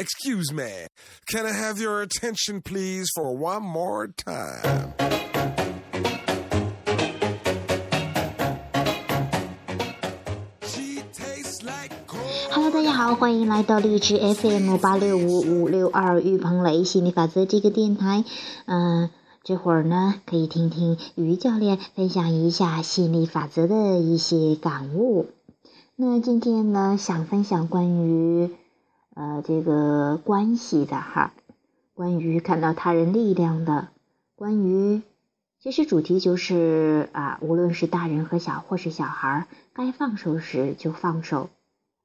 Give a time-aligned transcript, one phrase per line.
[0.00, 0.86] excuse me.
[1.26, 4.94] Can i have your attention please for one more time?
[12.52, 18.24] Hello 大家好欢迎来到荔枝 fm 八六五五六二玉鹏雷心理法则这个电台。
[18.64, 19.10] 嗯
[19.42, 25.26] 这会儿呢可以听听于教练分享一下心理法则的一些感悟。
[25.94, 28.50] 那今天呢想分享关于
[29.14, 31.32] 呃这个关系的哈，
[31.94, 33.88] 关于看到他人力量的，
[34.36, 35.02] 关于
[35.60, 41.50] 其实主题就是啊，无论是大人和小，或是小孩，该放手时就放手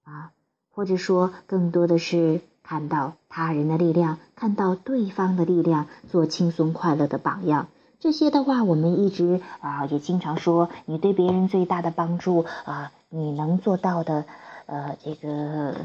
[0.04, 0.32] 啊，
[0.70, 7.68] 或者说更多的是看到他人的力量，看到对方的力量，做轻松快乐的榜样。
[8.00, 14.26] 这些的话，我们一直啊也经常说，你对别人最大的帮助啊，你能做到的，
[14.66, 15.76] 呃，这个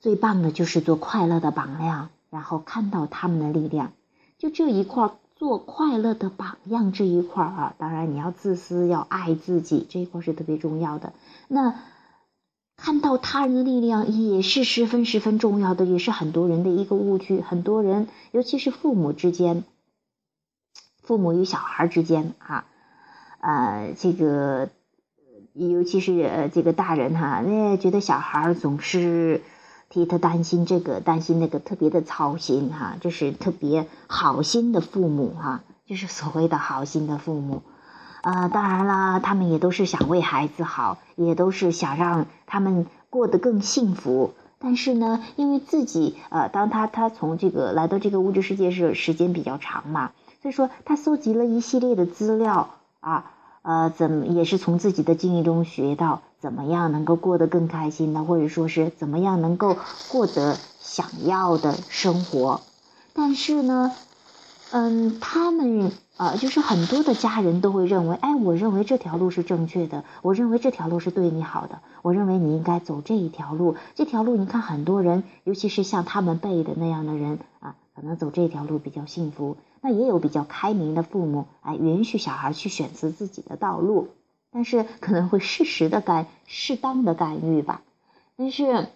[0.00, 3.92] 最棒的就是做快乐的榜样，然后看到他们的力量。
[4.38, 11.12] 就这一块做快乐的榜样这一块啊，当然你要自私，要爱自己，这一块是特别重要的。
[11.46, 11.74] 那
[12.76, 17.42] 看到他人的力量也是十分十分重要的，也是很多人的一个误区。
[17.42, 19.64] 很多人，尤其是父母之间，
[21.02, 22.64] 父母与小孩之间啊，
[23.40, 24.70] 呃，这个
[25.52, 29.42] 尤其是呃这个大人哈，那觉得小孩总是
[29.90, 37.62] 替他担心这个担心那个，特别的操心哈，就是特别好心的父母哈，就是所谓的好心的父母。
[38.22, 44.34] 呃，当然了，他们也都是想为孩子好，也都是想让他们过得更幸福。
[44.60, 53.32] 但是呢，因为自己呃，当他他从这个来到这个物质世界是时间比较长嘛，所以说他搜集了一系列的资料啊，
[53.62, 59.76] 呃，怎么也是从自己的经历中学到怎么样能够过得更开心的，或者说是怎么样能够
[60.08, 62.62] 获得想要的生活。
[63.12, 63.92] 但是呢，
[64.70, 73.76] 嗯，他们呃，就是很多的家人都会认为，哎，我认为这条路是正确的，我认为这条路是对你好的，我认为你应该走这一条路。
[73.94, 79.56] 这条路，你看很多人，尤其是像他们辈的那样的人啊，可能走这条路比较幸福。
[79.80, 84.08] 那也有比较开明的父母，哎，允许小孩去选择自己的道路，
[84.50, 87.82] 但是可能会适时的干，适当的干预吧。
[88.36, 88.88] 但是，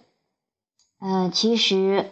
[0.99, 2.11] 嗯、其实，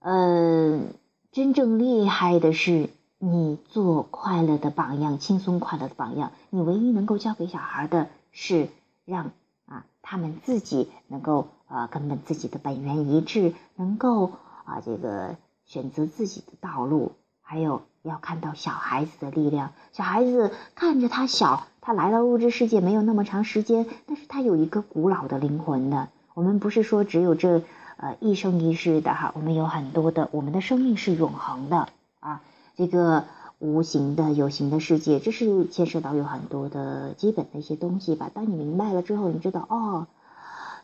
[0.00, 0.94] 嗯、
[1.32, 6.32] 真正厉害的是你做快乐的榜样，轻松快乐的榜样。
[6.50, 8.68] 你唯一能够教给小孩的是
[9.04, 9.32] 让
[9.66, 14.32] 啊他们自己能够啊根本自己的本源一致，能够
[14.64, 17.12] 啊这个选择自己的道路。
[17.48, 26.08] 还有要看到小孩子的力量，小孩子看着他小，他来到物质世界没有那么长时间，但是他有一个古老的灵魂的。
[26.34, 27.62] 我们不是说只有这
[27.98, 32.42] 呃一生一世的哈，我们有很多的，我们的生命是永恒的啊。
[32.76, 33.24] 这个
[33.60, 38.28] 无形的、有形的世界，这是牵涉到有很多的基本的一些东西吧。
[38.34, 40.08] 当你明白了之后，你知道哦。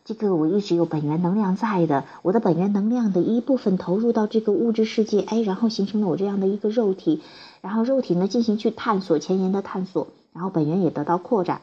[0.04, 7.22] 这个我一直有本源能量在的，我的本源能量的一部分投入到这个物质世界，哎，然后形成了我这样的一个肉体，
[7.60, 11.62] 然后肉体呢进行去探索前沿的探索，然后本源也得到扩展，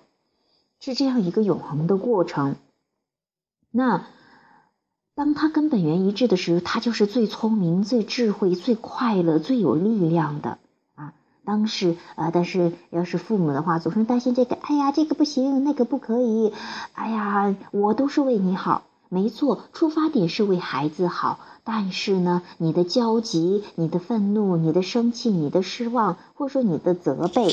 [0.79, 2.55] 是这样一个永恒的过程。
[3.71, 4.07] 那
[5.15, 10.58] 当他跟本源一致的时候，他就是最聪明、最智慧、最快乐、最有力量的。
[11.49, 16.53] 当时啊，但是要是父母的话，总是担心这个，哎呀，这个不行，那个不可以，
[16.93, 27.47] 哎呀，我都是为你好，没错，出发点是为孩子好，但是呢，你的焦急、你的愤怒、你的生气、你的失望，或者说你的责备，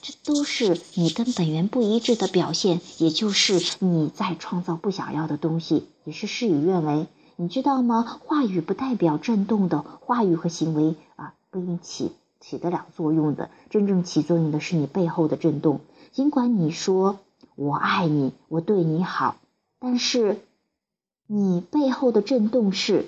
[0.00, 8.18] 这都是你跟本源不一致的表现，也就是你在创造不想要的东西，也是事与愿违，你知道吗？
[8.24, 12.12] 话语不代表震动的话语和行为啊，不一起。
[12.42, 15.80] 起得了作用的，真正起作用的是你背后的震动。
[16.10, 17.20] 尽管你说
[17.54, 19.36] 我爱你，我对你好，
[19.78, 20.40] 但是
[21.26, 23.06] 你背后的震动是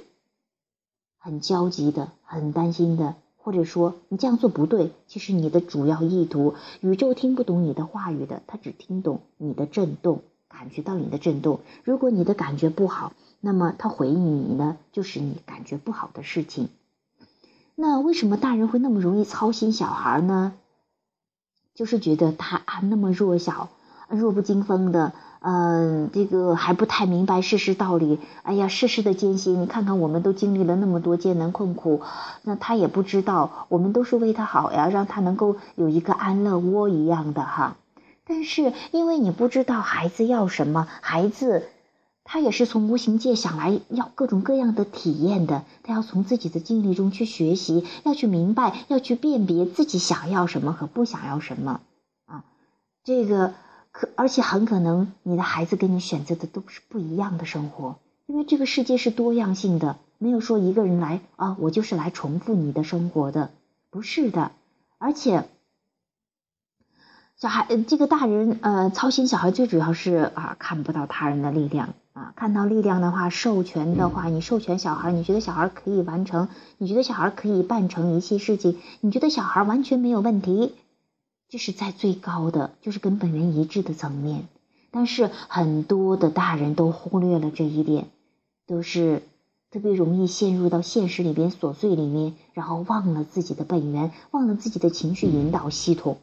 [1.19, 4.93] 很焦急的、很担心的，或者说你这样做不对。
[5.09, 11.61] 其实你的主要意图，宇宙听不懂你的话语的，它只听懂你的震动，感觉到你的震动。
[11.83, 16.69] 如果你的感觉不好，那么它回应你呢，就是你感觉不好的事情。
[17.77, 20.53] 那为什么大人会那么容易操心小孩呢？
[21.75, 23.69] 就是觉得他啊那么弱小、
[24.09, 28.21] 弱不禁风的，嗯、这个还不太明白世事道理。
[28.45, 32.03] 哎呀，世事的艰辛，你看看我们都经历了那么多艰难困苦，
[32.43, 37.77] 那他也不知道，我们都是为他好呀，让他能够有一个安乐窝一样的哈。
[38.25, 41.65] 但是因为你不知道孩子要什么，孩子
[42.25, 51.81] 他也是从无形界想来要各种各样的体验的，他要从自己的经历中去学习，要去明白，要去辨别自己想要什么和不想要什么
[52.27, 52.45] 啊。
[53.05, 53.55] 这个
[53.93, 63.51] 可而且很可能你的孩子跟你选择的都是不一样的生活，因为这个世界是多样性的，没有说一个人来啊，我就是来重复你的生活的，
[63.91, 64.51] 不是的，
[64.99, 65.47] 而且。
[67.37, 80.77] 小孩，这个大人，呃，操心小孩最主要是啊，看不到他人的力量啊，看到力量的话，授权的话，你授权小孩，你觉得小孩可以完成，你觉得小孩可以办成一切事情，你觉得小孩完全没有问题，
[81.49, 84.47] 这是在最高的，就是跟本源一致的层面。
[84.93, 88.07] 但是很多的大人都忽略了这一点，
[88.65, 89.23] 都是
[89.73, 96.19] 特别容易陷入到现实里边琐碎里面，然后忘了自己的本源，忘了自己的情绪引导系统。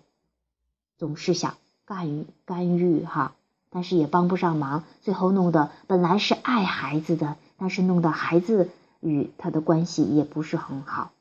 [0.97, 3.35] 总是想干干预哈，
[3.71, 8.69] 但是也帮不上忙，最后弄得本来是爱孩子的，但是弄得孩子
[9.00, 11.12] 与他的关系也不是很好。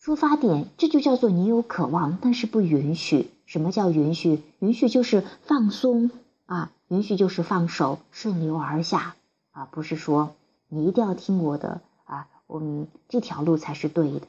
[0.00, 3.30] 出发点这就叫做你有渴望，但是不允许。
[3.44, 4.42] 什么叫允许？
[4.58, 6.10] 允许就是放松
[6.46, 9.14] 啊，允许就是放手，顺流而下
[9.52, 10.34] 啊，不是说
[10.68, 14.26] 你一定要听我的啊，我们这条路才是对的。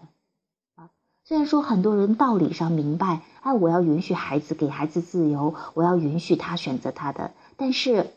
[1.33, 8.11] 虽然说很多人道理上明白，哎，我要允许孩子，给孩子自由，我要允许他选择他的，但是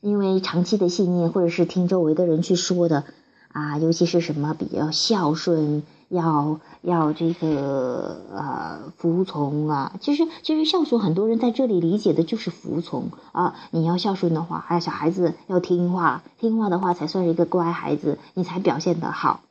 [0.00, 3.04] 因为长期的信念，或者是听周围的人去说的，
[3.52, 19.42] 啊，尤其是什么比较孝顺，要要这个呃服从啊，其实其实孝顺，很多人在这里理解的就是服从啊，你要孝顺的话，还小孩子要听话，听话的话才算是一个乖孩子，你才表现得好，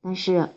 [0.00, 0.48] 但是。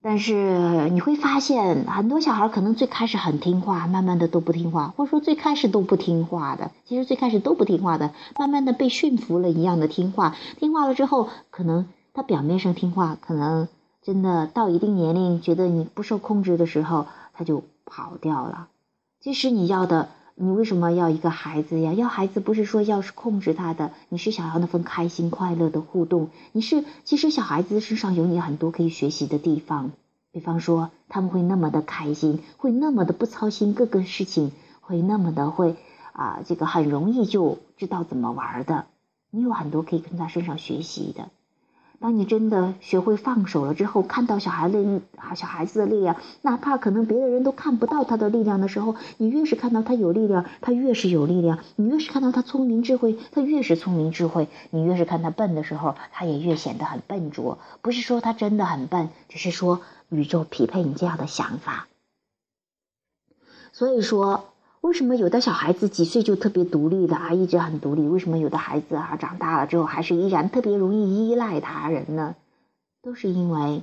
[0.00, 6.70] 但是你会发现，很多小孩可能最开始很听话，慢慢的都不听话，或者说最开始都不听话的。
[6.84, 10.36] 其实最开始都不听话的，慢慢的被驯服了一样的听话。
[10.58, 13.68] 听话了之后，可能他表面上听话，可能
[14.02, 18.68] 真的到一定年龄，觉得你不受控制的时候，他就跑掉了。
[19.20, 20.10] 其实你要的。
[20.40, 21.92] 你为什么要一个孩子呀？
[21.94, 26.30] 要孩子不是说要是控制他的，你是想要那份开心快乐的互动。
[26.52, 29.90] 你是其实小孩子身上有你很多可以学习的地方，
[30.30, 35.74] 比方说他们会那么的开心，会那么的不操心各个事情，会那么的会
[36.12, 38.86] 啊，这个很容易就知道怎么玩的。
[39.30, 41.30] 你有很多可以跟他身上学习的。
[42.00, 45.00] 当你真的学会放手了之后，看到小孩的
[45.34, 57.58] 小孩子的力量，哪怕可能别的人都看不到他的力量的时候，你越是看到他有力量，他越是有力量；你越是看到他聪明智慧，他越是聪明智慧；你越是看他笨的时候，他也越显得很笨拙。
[57.82, 61.88] 不是说他真的很笨，只是说宇宙匹配你这样的想法。
[63.72, 64.44] 所以说。
[64.80, 68.02] 为什么有的小孩子几岁就特别独立的啊，一直很独立？
[68.02, 72.36] 为什么有的孩子啊长大了之后还是依然特别容易依赖他人呢？
[73.02, 73.82] 都是因为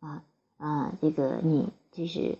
[0.00, 0.22] 啊
[0.58, 2.38] 啊，这个你就是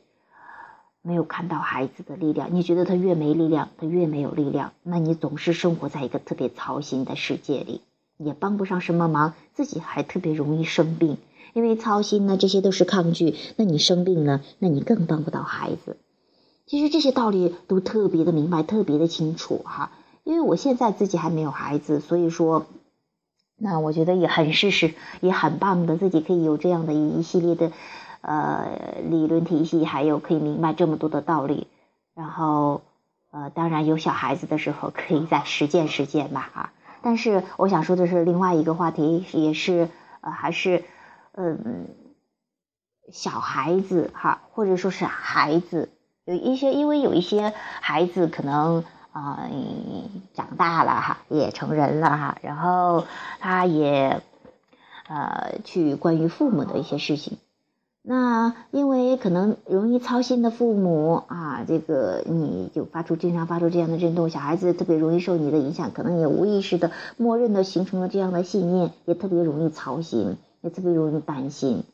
[1.03, 2.55] 没有看到孩子的力量。
[2.55, 7.81] 你觉得他越没力量，他越没有力量，那你总是生活在一个特别操心的世界里，
[8.17, 11.19] 也帮不上什么忙，自己还特别容易生病。
[11.53, 13.37] 因为操心呢，这些都是抗拒。
[13.57, 15.97] 那你生病了，那你更帮不到孩子。
[16.67, 19.93] 其实这些道理都特别的明白，特别的清楚哈。
[20.25, 22.65] 因为我现在自己还没有孩子，所以说，
[23.59, 27.71] 那我觉得也很事实，也很棒的，自己可以有这样的一系列的
[28.23, 31.67] 呃理论体系，还有可以明白这么多的道理。
[32.15, 32.81] 然后
[33.31, 36.73] 呃，当然有小孩子的时候，可以再实践实践吧啊。
[37.03, 39.91] 但是我想说的是另外一个话题，也是
[40.23, 40.85] 呃还是
[41.33, 41.89] 嗯
[43.13, 45.91] 小孩子哈，或者说是孩子。
[46.27, 49.49] 有一些，因为有一些孩子可能啊
[50.33, 53.05] 长大了哈，也成人了哈，然后
[53.41, 54.23] 他也
[55.07, 57.37] 呃去关于父母的一些事情。
[58.07, 71.85] 那因为可能容易操心的父母啊，这个你就发出经常发出这样的震动，小孩子特别容易受你的影响，可能也无意识的默认的形成了这样的信念，也特别容易操心，也特别容易担心。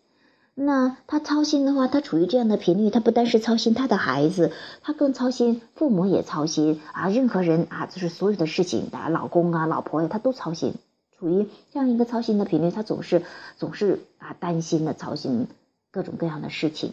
[0.62, 4.52] 那他操心的话，他处于这样的频率，他不单是操心他的孩子，
[4.82, 10.74] 他更操心父母也操心啊，任何人啊，就是所有的事情啊，老公啊、老婆呀，他都操心，
[11.16, 13.22] 处于这样一个操心的频率，他总是
[13.56, 15.46] 总是啊担心的操心
[15.90, 16.92] 各种各样的事情。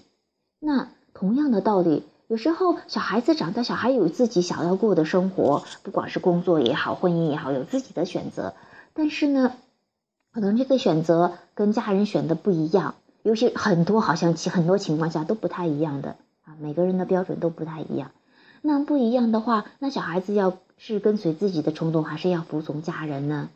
[0.62, 8.54] 那同样的道理，有时候小孩子长大，小孩有自己想要过的生活，不管是工作也好，婚姻也好，有自己的选择，
[8.94, 9.52] 但是呢，
[10.32, 12.96] 可能这个选择跟家人选的不一样。
[13.28, 16.16] 有些很多好像其很多情况下都不太一样的
[16.46, 18.12] 啊，每个人的标准都不太一样。
[18.62, 23.50] 那不一样的话，那小孩子要是跟随自己的冲动，还是要服从家人呢？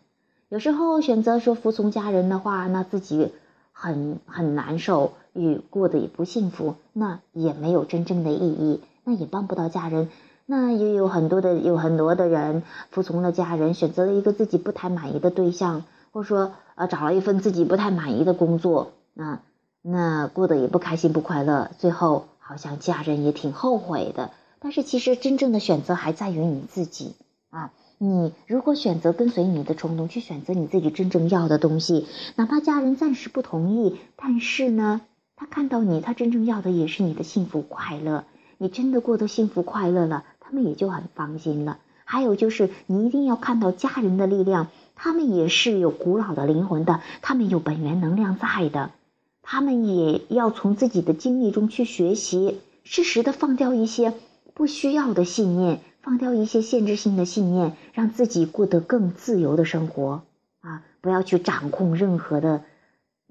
[0.49, 3.31] 有时候选择说服从家人的话，那自己
[3.71, 10.09] 很很难受，与过得也不幸福，那也没有真正的意义，那也帮不到家人。
[10.45, 19.39] 那也有很多的有很多的人服从了家人，选择了一个自己不太满意的对象，或者说呃找了一份自己不太满意的工作，那
[19.81, 24.31] 那过得也不开心不快乐，最后好像家人也挺后悔的。
[24.59, 27.15] 但是其实真正的选择还在于你自己
[27.49, 27.71] 啊！
[27.97, 35.01] 你如果选择跟随你的冲动，去选择你自己真正要的东西，哪怕家人暂时不同意，但是呢，
[35.35, 38.23] 他看到你，他真正要的也是你的幸福快乐。
[38.57, 40.23] 你真的过得幸福快乐了。
[40.39, 41.77] 他们也就很放心了。
[42.03, 48.91] 还有就是，你一定要看到家人的力量，他们也是有古老的灵魂的，他们有本源能量在的，
[49.41, 54.13] 他们也要从自己的经历中去学习，适时的放掉一些
[54.53, 60.23] 不需要的信念，放掉一些限制性的信念，让自己过得更自由的生活
[60.61, 60.83] 啊！
[61.01, 62.63] 不要去掌控任何的，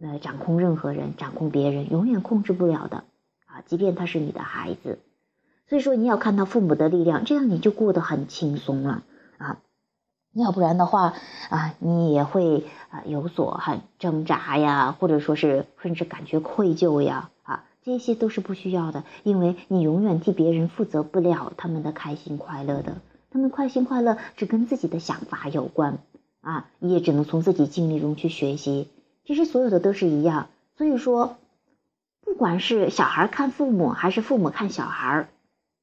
[0.01, 3.05] 呃，掌控任何人，掌控别人，永远控制不了的
[3.47, 3.63] 啊！
[3.67, 4.99] 即便他是你的孩子。
[5.69, 9.05] 所以说，你要看到父母的力量，这样你就过得很轻松了
[9.39, 9.59] 啊。
[10.33, 11.15] 要不然的话
[11.49, 22.97] 啊，你也会啊有所很挣扎呀，或者说是甚至感觉愧疚呀啊，这些都是不需要的，因为你永远替别人负责不了他们的开心快乐的。
[23.31, 25.99] 他们开心快乐只跟自己的想法有关
[26.41, 28.89] 啊，你也只能从自己经历中去学习。
[29.25, 30.49] 其实所有的都是一样。
[30.77, 31.37] 所以说，
[32.25, 35.29] 不管是小孩看父母，还是父母看小孩。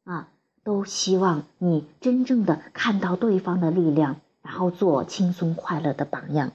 [0.03, 0.29] 啊，
[0.63, 6.53] 都希望你真正的看到对方的力量，然后做轻松快乐的榜样。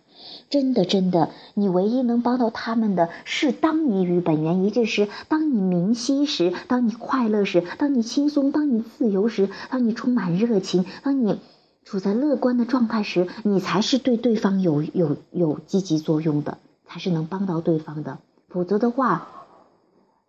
[0.49, 11.39] 真的，真的，你唯一能帮到他们的是，当你与本源一致时，当你明晰时，当你快乐时，当你轻松，当你自由时，当你充满热情，当你
[11.85, 16.57] 处在乐观的状态时，你才是对对方有有有积极作用的，
[16.87, 18.19] 才是能帮到对方的。
[18.49, 19.29] 否则的话。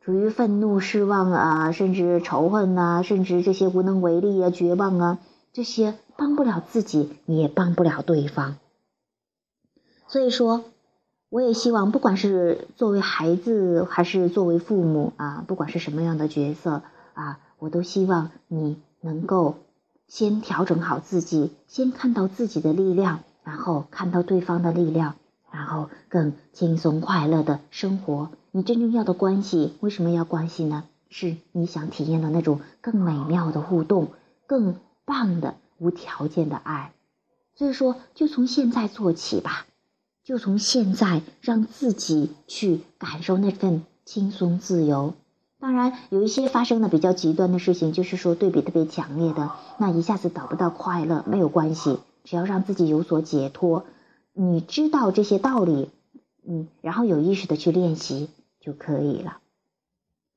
[0.06, 5.20] 处于愤怒、失望啊，甚至仇恨呐，甚至这些无能为力啊、绝望啊，
[5.54, 8.58] 这些帮不了自己，你也帮不了对方。
[10.08, 10.64] 所以说，
[11.30, 16.82] 我也希望，不管是作为孩子还是作为父母啊，不管是什么样的角色
[17.14, 19.56] 啊，我都希望你能够
[20.08, 25.16] 先调整好自己，先看到自己的力量，然后看到对方的力量，
[25.52, 28.32] 然后更轻松快乐的生活。
[28.50, 30.86] 你真正要的关系，为什么要关系呢？
[31.10, 34.08] 是你想体验的那种更美妙的互动，
[34.48, 36.94] 更棒的无条件的爱。
[37.56, 39.66] 所以说，就从现在做起吧，
[40.24, 45.14] 就从现在让自己去感受那份轻松自由。
[45.60, 53.86] 当然，有一些发生的比较极端的事情，就是说对比特别强烈的，那一下子找不到快乐，没有关系，只要让自己有所解脱，
[54.34, 55.90] 你知道这些道理，
[56.48, 58.30] 嗯，然后有意识的去练习。
[58.66, 59.40] 就可以了。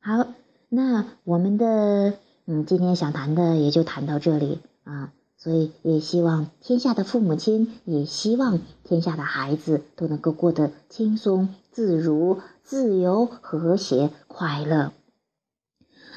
[0.01, 0.27] 好，
[0.69, 5.13] 那我们的嗯，今天想谈的也就谈到这里啊。
[5.39, 14.93] 所以也希望天下的父母亲，也希望天下的孩子都能够过得轻松、自如、自由、和谐、快乐。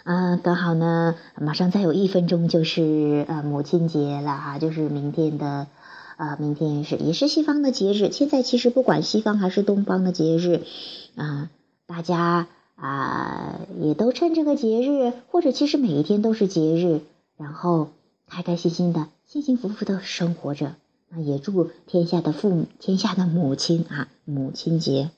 [0.04, 5.68] 啊，刚好呢，马上再有一分钟就是呃母亲节了哈，就是明天的
[6.16, 8.12] 啊，明天是也是西方的节日。
[8.12, 10.64] 现在其实不管西方还是东方的节日
[11.16, 11.50] 啊。
[11.86, 12.48] 大家
[12.80, 17.02] 啊，也都趁这个节日，或者其实每一天都是节日，
[17.36, 17.90] 然后
[18.26, 20.76] 开开心心的、幸幸福福的生活着。
[21.10, 25.12] 那也祝天下的父母、天下的母亲啊，母亲节，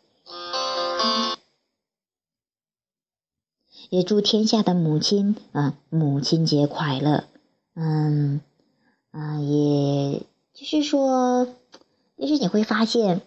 [3.90, 7.26] 也祝天下的母亲啊，母亲节快乐。
[7.76, 8.42] 嗯，
[9.12, 11.46] 啊，也就是说，
[12.18, 13.22] 就是你会发现。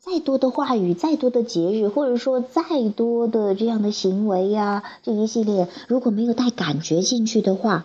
[0.00, 7.84] 再多的话语，再多的节日，或者说再多的这样的行为呀，这一系列如果没有带感觉进去的话，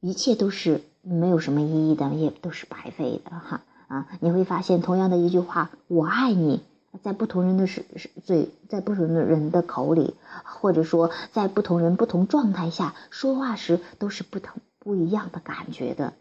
[0.00, 4.06] 一切都是没有什么意义的，也都是白费的哈啊！
[4.20, 6.60] 你会发现，同样的一句话“我爱你”，
[7.02, 10.14] 在不同人的是是嘴，在不同的人的口里，
[10.44, 16.12] 或者说在不同人不同状态下说话时，都是不同不一样的感觉的。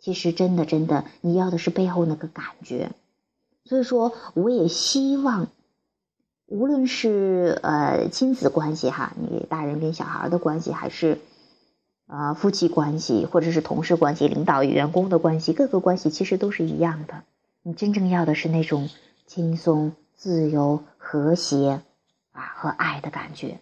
[0.00, 2.92] 其实，真的真的，你要的是背后那个感觉。
[3.64, 5.48] 所以说，我也希望，
[6.46, 11.18] 无论是呃亲子关系哈，你大人跟小孩的关系，还是
[12.06, 17.22] 啊夫妻关系，或者是同事关系、领导与员工的关系，各个关系其实都是一样的。
[17.62, 18.90] 你真正要的是那种
[19.26, 21.80] 轻松、自由、和谐
[22.32, 23.60] 啊和爱的感觉，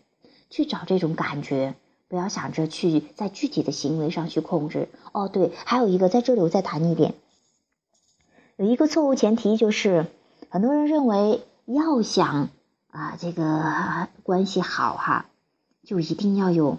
[0.50, 1.74] 去找这种感觉。
[2.08, 4.88] 不要想着去在具体的行为上去控制。
[5.12, 7.14] 哦，对，还有一个，在这里我再谈一点，
[8.62, 10.06] 有一个错误前提就是，
[10.48, 12.48] 很多人认为要想
[12.92, 15.26] 啊这个关系好哈，
[15.82, 16.78] 就一定要有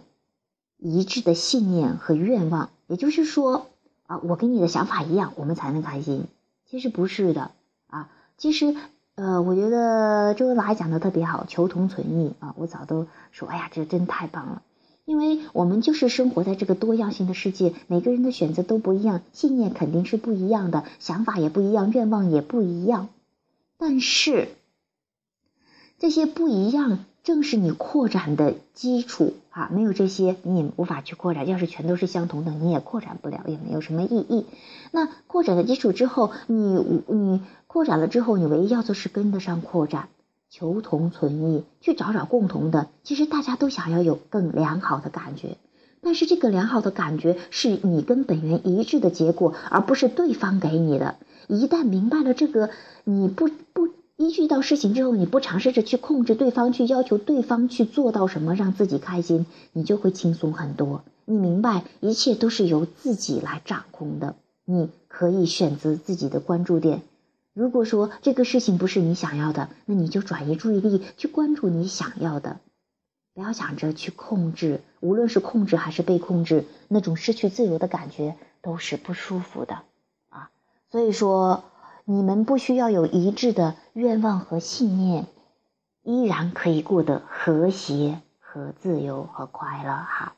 [0.78, 3.66] 一致的信念和愿望，也就是说
[4.06, 6.28] 啊，我跟你的想法一样，我们才能开心。
[6.66, 7.52] 其实不是的
[7.88, 8.74] 啊，其实。
[9.16, 12.56] 呃，我觉得周恩来讲的特别好，求同存异啊！
[12.58, 14.63] 我早都说，哎呀，这真太棒了，
[15.05, 23.10] 因为我们就是生活在这个多样性的世界，每个人的选择都不一样，信念肯定是不一样的，想法也不一样，愿望也不一样，
[23.77, 24.50] 但是
[26.00, 27.05] 这些不一样。
[27.24, 31.48] 正是你扩展的基础啊，没有这些你也无法去扩展。
[31.48, 34.45] 要是全都是相同的，你也扩展不了，也没有什么意义。
[34.91, 36.57] 那扩展的基础之后，你
[37.07, 40.10] 你扩展了之后，你唯一要做是跟得上扩展，
[40.55, 42.88] 求同存异，去找找共同的。
[43.03, 45.57] 其实大家都想要有更良好的感觉，
[46.00, 51.15] 但是这个良好的感觉是你跟本源一致的结果，而不是对方给你的。
[51.48, 52.69] 一旦明白了这个，
[53.03, 53.89] 你不不。
[54.15, 61.03] 依据到事情之后，你不尝试着去控制对方，去要求对方去做到什么让自己开心，你就会轻松很多。
[61.25, 64.36] 你明白，一切都是由自己来掌控的。
[64.65, 67.01] 你可以选择自己的关注点。
[67.53, 72.60] 如果说这个事情不是你想要的，那你就转移注意力去关注你想要的。
[73.33, 79.83] 不要想着去控制，无论是控制还是被控制，那种失去自由的感觉都是不舒服的
[80.29, 80.50] 啊。
[80.91, 81.63] 所以说。
[82.05, 85.25] 你们不需要有一致的愿望和信念，
[86.01, 90.36] 依然可以过得和谐和自由和快乐哈！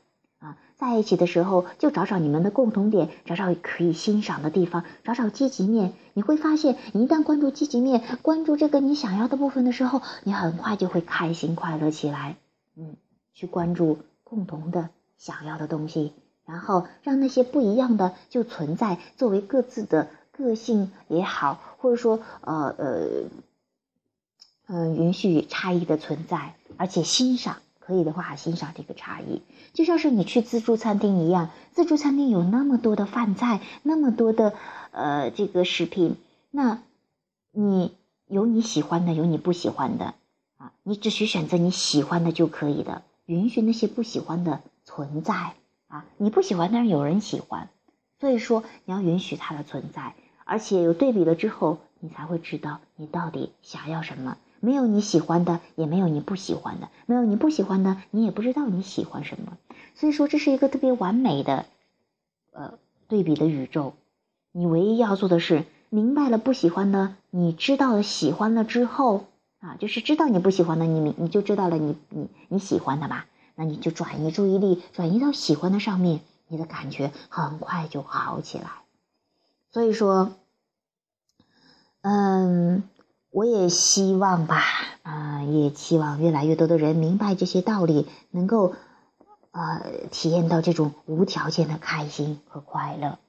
[0.77, 5.93] 在一起的时候就找找你们的共同点，找找可以欣赏的地方，找找积极面。
[6.13, 12.37] 你会发现，你一旦关注积极面，关注这个你想要的部分的时候，你很快就会开心快乐起来。
[12.75, 12.95] 嗯，
[13.33, 16.13] 去关注共同的想要的东西，
[16.45, 20.07] 然后让那些不一样的就存在，作为各自的。
[20.37, 23.23] 个性也好，或者说呃呃，
[24.67, 29.43] 嗯，允许差异的存在，而且欣赏，可以的话欣赏这个差异，
[29.73, 34.55] 就像是你去自助餐厅一样，自助餐厅有那么多的饭菜，那么多的
[34.89, 36.15] 呃这个食品，
[36.49, 36.81] 那
[37.51, 37.93] 你
[38.27, 40.15] 有你喜欢的，有你不喜欢的
[40.57, 45.53] 啊，你只需选择你喜欢的就可以的，允许那些不喜欢的存在
[45.87, 47.69] 啊，你不喜欢，但是有人喜欢，
[48.19, 50.15] 所以说你要允许它的存在。
[50.43, 54.37] 而且有对比了之后，你才会知道你到底想要什么。
[54.59, 59.57] 没有你喜欢的，也没有你不喜欢的；没有你不喜欢的，你也不知道你喜欢什么。
[59.95, 61.65] 所以说，这是一个特别完美的，
[62.51, 62.73] 呃，
[63.07, 63.93] 对比的宇宙。
[64.51, 69.25] 你唯一要做的是明白了不喜欢的，你知道了喜欢了之后
[69.59, 73.25] 啊，就是知道你不喜欢的，你明你就知道了你你你喜欢的吧？
[73.55, 78.69] 那你就转移注意力，转移到喜欢的上面，你的感觉很快就好起来。
[79.71, 80.33] 所以说，
[82.01, 82.83] 嗯，
[83.35, 84.63] 我也希望吧，
[85.03, 88.75] 啊，也期望越来越多的人明白这些道理，能够
[89.51, 93.19] 呃体验到这种无条件的开心和快乐。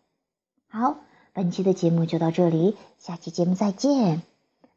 [0.68, 0.98] 好，
[1.32, 4.22] 本期的节目就到这里，下期节目再见。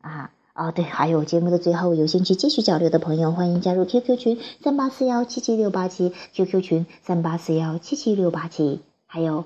[0.02, 9.46] 啊，哦对，还有节目的最后，有兴趣继续交流的朋友，欢迎加入 QQ 群三八四幺七七六八七，QQ 群三八四幺七七六八七，还有。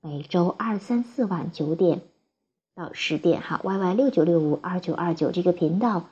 [0.00, 2.02] 每周二、三、四晚九点
[2.74, 6.06] 到十点，哈，Y Y 六九六五二九二九这个频道，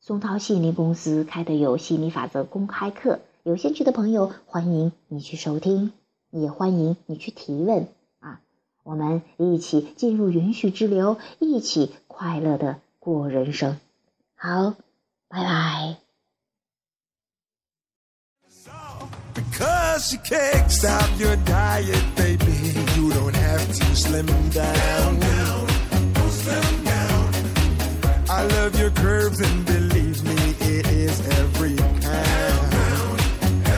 [0.00, 5.92] 松涛吸引力公司开的有吸引力法则公开课，有兴趣的朋友欢迎你去收听，
[6.30, 7.88] 也欢迎你去提问
[8.20, 8.40] 啊，
[8.82, 13.78] 我们一起进入允许之流，一起快乐的过人生。
[14.34, 14.74] 好，
[15.28, 15.96] 拜拜。
[19.34, 22.74] Because you can't stop your diet, baby.
[22.96, 25.31] You don't have to slim down.
[28.42, 30.34] I love your curves and believe me,
[30.74, 32.72] it is every pound.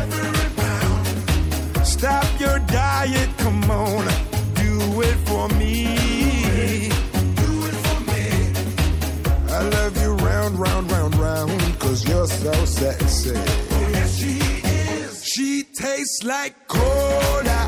[0.00, 1.86] Every pound.
[1.86, 4.06] Stop your diet, come on,
[4.54, 6.88] do it for me.
[7.42, 8.26] Do it for me.
[9.52, 13.34] I love you round, round, round, round, cause you're so sexy.
[13.36, 15.24] Oh, yes, she is.
[15.24, 17.63] she tastes like cola.